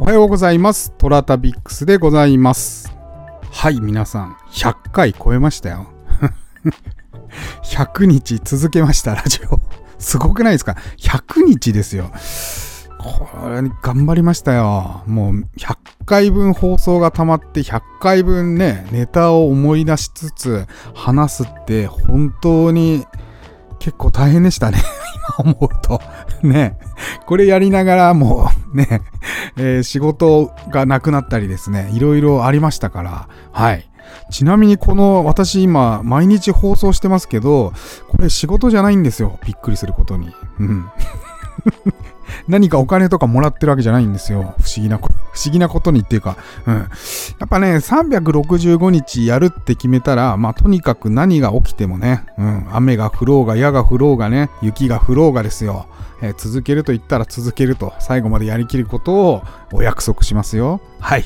[0.00, 0.92] おはようございます。
[0.92, 2.90] トラタビックスでございます。
[3.50, 5.88] はい、皆さん、100回超えましたよ。
[7.62, 9.60] 100日続けました、ラジオ。
[9.98, 12.10] すごくないですか ?100 日ですよ。
[12.98, 15.02] これ、頑張りましたよ。
[15.06, 23.06] もう、100回分放送が溜まって、100回分ね、ネタを思い出しつつ、話すって、本当に、
[23.78, 24.78] 結構大変でしたね。
[25.38, 26.00] 思うと。
[26.42, 26.78] ね。
[27.26, 29.02] これやりながらもうね、
[29.56, 33.28] えー仕事がなくなったりですね、いろいろありましたから。
[33.52, 33.86] はい。
[34.30, 37.72] ちなみにこの私今毎日放送してますけど、
[38.08, 39.38] これ仕事じゃないんですよ。
[39.44, 40.32] びっくりすることに。
[40.58, 40.90] うん。
[42.48, 44.54] 何かお金とかもらってるわけじゃないんですよ。
[44.58, 46.74] 不思議な、不思議なことにっていうか、うん。
[46.74, 46.86] や
[47.44, 52.68] っぱね、365日やるって決めたら、まあとにかく何が起きてもね、うん。
[52.72, 55.86] 雨が降ろうが、矢が降ろうがね、雪が降ろうがですよ。
[56.22, 60.80] えー続けると言ったら続けると、最後までやりきることをお約束しますよ。
[61.00, 61.24] はい。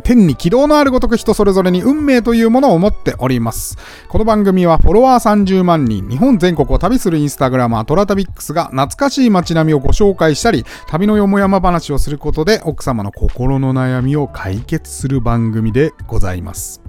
[0.00, 3.76] 天に軌道のあるごとく人それぞれに運命というものを持っております。
[4.08, 16.82] この番組はフォロワー30万人、日本全国を旅するインスタグラマートラタビックスが懐かしい街並みをご紹介したり、旅のよもやま話をすることで奥様の心の悩みを解決する番組でございます。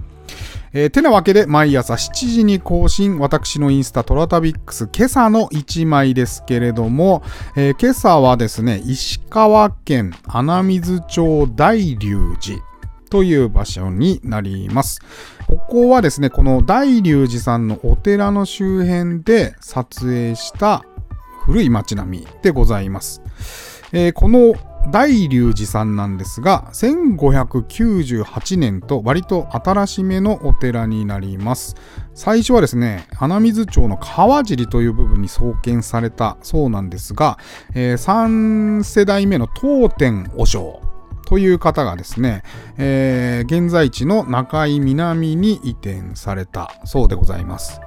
[0.74, 7.22] えーてなわけで毎朝7時に更新、私のインスタトラタビックス今朝の1枚ですけれども、
[7.56, 12.71] えー今朝はですね、石川県穴水町大龍寺
[13.12, 15.02] という場所になります。
[15.46, 20.82] ここはですね、この大龍寺さんのお寺の周辺で撮影した
[21.44, 23.20] 古い街並みでございます。
[23.92, 24.54] えーこの
[24.90, 31.76] 大龍寺さんなんですが、1598年と割と新しめのお寺になります。
[32.14, 37.38] 最初はですね、穴水町の川尻という部分に創建されたそうなんですが、
[37.74, 40.91] え3世代目の当天和尚
[41.32, 42.42] という方がですね、
[42.76, 47.80] えー現在地の中井南に移転されたそうでございます。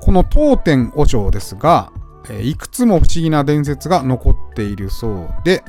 [0.00, 1.90] この当天和尚ですが、
[2.30, 5.64] えいくつも不思議な伝説が残っているそうで、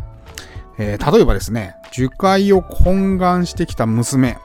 [0.77, 4.37] えー例えばですね、樹海を懇願してきた娘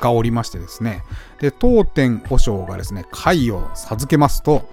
[0.00, 1.02] がおりましてですね、
[1.40, 4.68] で、当天和尚がですね、貝を授けますと、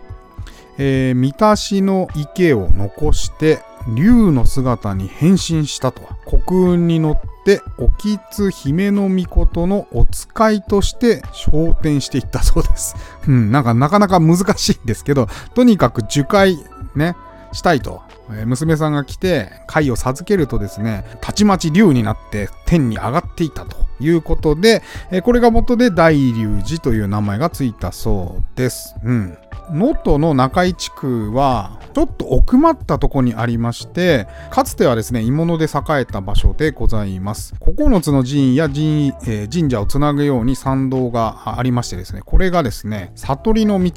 [0.78, 6.01] えー、三田市の池を残して、竜の姿に変身したと。
[6.25, 12.95] 国運に乗って、沖津姫の御事のお使いとして昇天していったそうです。
[13.27, 16.63] うん、なんかなかなか難しいんですけど、とにかく樹海
[16.95, 17.16] ね、
[17.51, 18.01] したいと。
[18.31, 28.95] え娘さんが来て、貝を授けるとですね、たちまち竜になって天に上がっていたということで、えこれが元で大龍寺という名前がついたそうです。
[29.03, 29.38] うん。
[29.72, 37.53] 能登の中井地区は、ちょっと奥まったとこにありまして、かつてはですね、鋳物で栄えた場所でございます。
[37.59, 43.91] 9つの寺院や寺えー神社をつなぐように参道がありましてですね、これがですね、悟りの道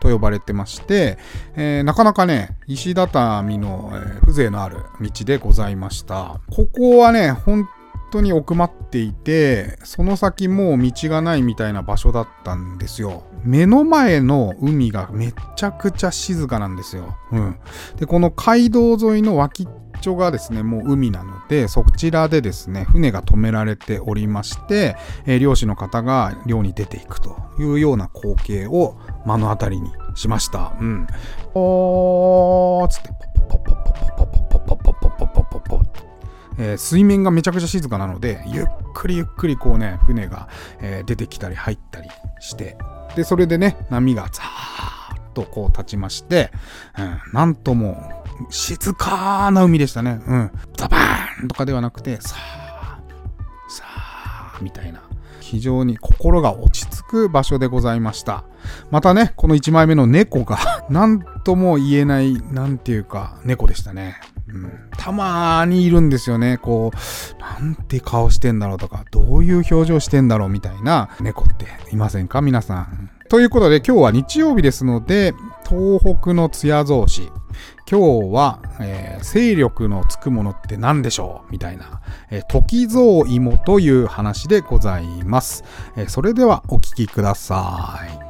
[0.00, 1.18] と呼ばれてまして、
[1.56, 6.40] えーなかなかね、石畳の、えー風情のある道でございました。
[6.50, 7.68] ここはね、本
[8.16, 13.24] 当に奥まっていて、その先もう道がないみたいな場所だったんですよ。
[13.44, 17.16] 目の前の海がめちゃくちゃ静かなんですよ。
[17.32, 17.58] うん。
[17.96, 19.68] で、この街道沿いの脇っ
[20.00, 30.74] ちょがですね、もう海なので、そちらでですね、船が止められておりまして、えー、漁師の方が漁に出ていくというような光景を目の当たりにしました。
[30.80, 31.06] うん。
[31.54, 33.10] おーつって、
[33.48, 34.35] ポッポッポポポポ
[36.58, 40.48] えー水面がめちゃくちゃ静かなので、ゆっくりゆっくりこうね、船が、
[40.80, 42.08] えー出てきたり入ったり
[42.40, 42.76] して、
[43.14, 46.50] で、それでね、波がザーッとこう立ちまして、
[46.98, 50.20] うん、なんとも静かな海でしたね。
[50.26, 50.50] うん。
[50.76, 53.00] ザバーンとかではなくて、さあ、
[53.68, 55.02] さあ、みたいな。
[55.40, 58.44] 非常に心が落ち着く場所でございました。
[58.90, 60.58] またね、この1枚目の猫が、
[60.90, 64.16] なんとも言えない、なんていうか、猫でしたね。
[64.48, 64.72] うん、
[65.06, 66.58] たまーにいるんですよね。
[66.58, 72.42] こう、なんて顔してんだろうとか、どういう表情してんだろうみたいな猫っていませんか？
[72.42, 73.08] 皆さん。
[73.28, 75.32] ということで今日は日曜日ですので、
[75.64, 77.30] 東北の艶造詞。
[77.88, 81.52] 今日は、えー勢力のつくものって何でしょう？
[81.52, 82.00] みたいな、
[82.32, 85.62] えー時蔵芋という話でございます。
[85.96, 88.26] えーそれではお聞きください。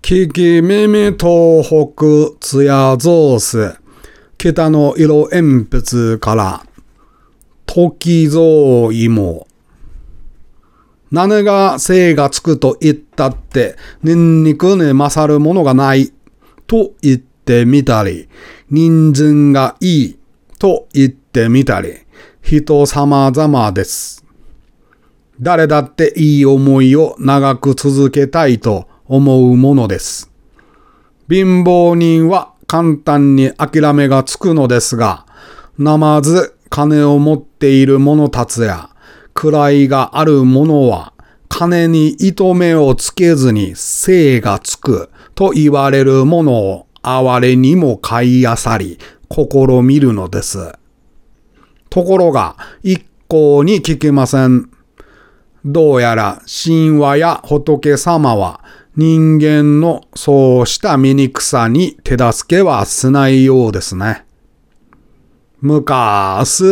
[0.00, 3.40] ききみみ東北つやぞう
[4.40, 4.52] す。
[4.52, 6.66] 北の色鉛筆から、
[7.66, 9.46] 時蔵芋。
[11.10, 16.12] 何が精がつくと言ったって、ニンニクに勝るものがない。
[16.66, 18.28] と言ってみたり、
[18.70, 20.18] 人参がいい。
[20.58, 21.94] と言ってみたり、
[22.40, 24.24] 人様々です。
[25.40, 30.30] 誰だっていい思いを長く続けたいと思うものです。
[31.28, 35.26] 貧乏人は簡単に諦めがつくのですが、
[35.76, 38.90] なまず金を持っている者たちや、
[39.34, 41.12] 位がある者は、
[41.48, 50.70] 金に糸目をつけずに精がつくと言われるものを哀れにも買いあさり、試みるのです。
[51.88, 54.70] ところが、一向に聞きません。
[55.64, 58.60] どうやら神話や仏様は
[58.96, 64.24] 人間のそうした醜さに手助けはしないようですね。
[65.60, 66.64] 昔、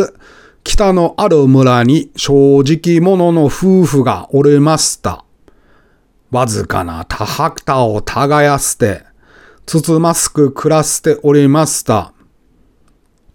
[0.65, 5.23] 北のある村に正直者の夫婦がおりました。
[6.29, 9.03] わずかな田畑を耕して、
[9.65, 12.11] つつましく暮らしておりました。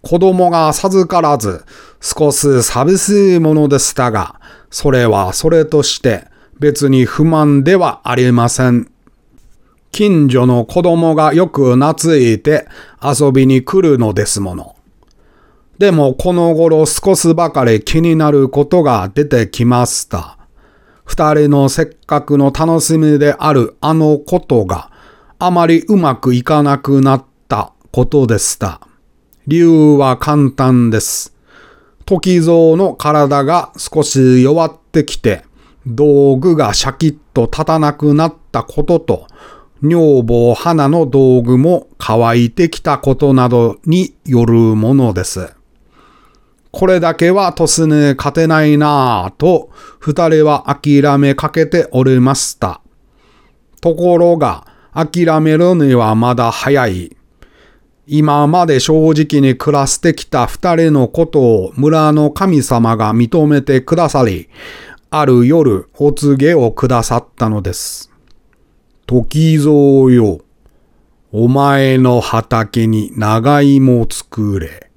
[0.03, 1.65] 子供が授からず、
[1.99, 4.39] 少し寂しいものでしたが、
[4.69, 6.27] それはそれとして
[6.59, 8.89] 別に不満ではありません。
[9.91, 12.67] 近所の子供がよく懐いて
[13.01, 14.75] 遊びに来るのですもの。
[15.77, 20.37] でもこの頃少しばかり気になることが出てきました。
[21.05, 24.91] 二人のせっかくの楽しみであるあのことが
[25.39, 28.81] あまりうまくいかなくなったことでした。
[29.47, 31.33] 理由は簡単です。
[32.05, 35.44] 時蔵の体が少し弱ってきて、
[35.85, 39.27] 道具がシャキッと立たなくなったことと、
[39.81, 45.53] 女房花の道具も乾いてきたことなどによるものです。
[46.71, 52.81] これだけはトスに勝てないなぁと、二人は諦めかけておりました。
[53.79, 57.15] ところが、諦めるにはまだ早い。
[58.07, 64.49] 今まで正直に暮らしてきた二人のことを村の神様が認めてくださり、
[65.09, 68.11] ある夜お告げをくださったのです。
[69.05, 70.39] 時蔵よ、
[71.31, 74.89] お前の畑に長芋作れ。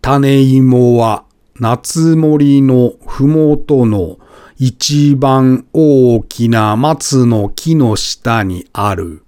[0.00, 1.24] 種芋は
[1.60, 4.18] 夏森のふもとの
[4.56, 9.22] 一番大きな松の木の下にある。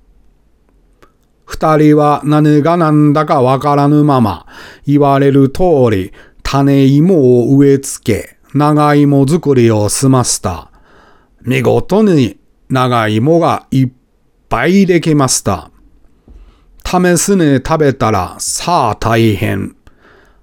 [1.45, 4.47] 二人は何が何だかわからぬまま、
[4.87, 6.13] 言われる通り、
[6.43, 10.71] 種芋を植え付け、長芋作りを済ませた。
[11.43, 12.39] 見事に
[12.69, 13.91] 長芋がいっ
[14.49, 15.71] ぱいできました。
[16.85, 19.77] 試すに食べたら、さあ大変。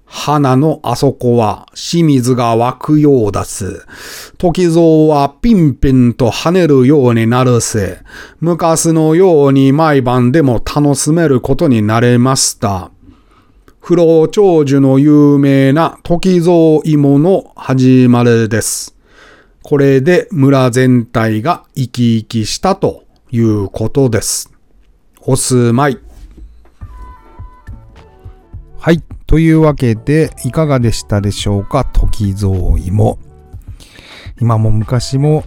[0.06, 3.86] 花のあそこは清水が湧くようだす。
[4.38, 7.98] 時蔵はピンピンと跳ねるようになるせ。
[8.40, 12.90] 昔のように毎晩でも楽しめることになれました。
[13.88, 18.94] 不老長寿の有名な時蔵芋の始まりです。
[19.62, 24.52] これで村全体が生き生きしたということです。
[25.22, 25.98] おすまい。
[28.76, 29.02] はい。
[29.26, 31.86] というわけで、いかがでしたでしょうか？
[31.86, 33.18] 時蔵芋。
[34.38, 35.44] 今も昔も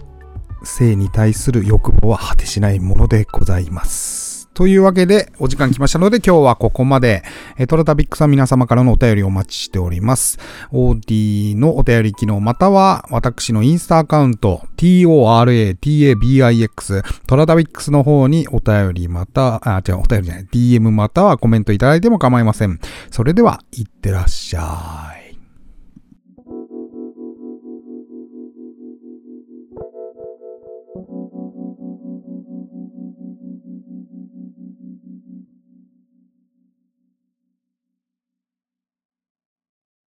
[0.64, 4.11] 性に対する欲望は果てしないものでございます。
[4.54, 7.22] というわけで、お時間来ましたので、今日はここまで。
[7.56, 10.38] えートロタビックさん皆様からのお便りをお待ちしております。
[10.72, 22.78] OD のお便り機能、または私のインスタアカウント、TORATABIX、トラタビックスの方にお便りまた、あ、違う、お便りじゃない、DM またはコメントいただいても構いません。
[23.10, 25.21] それでは、いってらっしゃい。